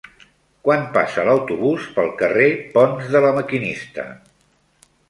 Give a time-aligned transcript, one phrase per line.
[0.67, 4.09] Quan passa l'autobús pel carrer Ponts de La Maquinista?